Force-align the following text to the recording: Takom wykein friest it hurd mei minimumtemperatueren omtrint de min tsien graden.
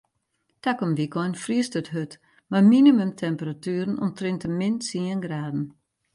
Takom 0.63 0.91
wykein 0.99 1.33
friest 1.43 1.77
it 1.81 1.91
hurd 1.93 2.13
mei 2.51 2.63
minimumtemperatueren 2.73 3.93
omtrint 4.03 4.41
de 4.43 4.49
min 4.59 4.75
tsien 4.83 5.19
graden. 5.25 5.63